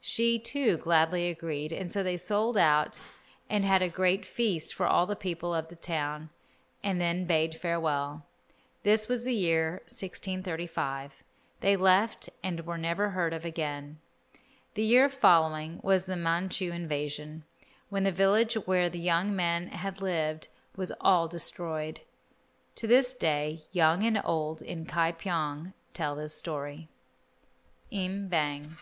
She, 0.00 0.38
too, 0.38 0.76
gladly 0.76 1.28
agreed, 1.28 1.72
and 1.72 1.90
so 1.90 2.04
they 2.04 2.16
sold 2.16 2.56
out 2.56 3.00
and 3.50 3.64
had 3.64 3.82
a 3.82 3.88
great 3.88 4.24
feast 4.24 4.72
for 4.72 4.86
all 4.86 5.06
the 5.06 5.16
people 5.16 5.52
of 5.52 5.66
the 5.70 5.74
town, 5.74 6.30
and 6.84 7.00
then 7.00 7.24
bade 7.24 7.56
farewell. 7.56 8.24
This 8.84 9.08
was 9.08 9.24
the 9.24 9.34
year 9.34 9.80
1635. 9.88 11.24
They 11.62 11.74
left 11.74 12.28
and 12.44 12.64
were 12.64 12.78
never 12.78 13.10
heard 13.10 13.34
of 13.34 13.44
again. 13.44 13.98
The 14.74 14.84
year 14.84 15.08
following 15.08 15.80
was 15.82 16.04
the 16.04 16.16
Manchu 16.16 16.70
invasion, 16.70 17.42
when 17.88 18.04
the 18.04 18.12
village 18.12 18.54
where 18.54 18.88
the 18.88 19.00
young 19.00 19.34
man 19.34 19.66
had 19.70 20.00
lived 20.00 20.46
was 20.76 20.92
all 21.00 21.26
destroyed. 21.26 22.02
To 22.76 22.86
this 22.86 23.12
day 23.14 23.64
young 23.72 24.04
and 24.04 24.20
old 24.24 24.62
in 24.62 24.86
Ka 24.86 25.10
pyong 25.10 25.72
tell 25.92 26.14
this 26.14 26.36
story. 26.38 26.88
Im 27.90 28.28
Bang. 28.28 28.76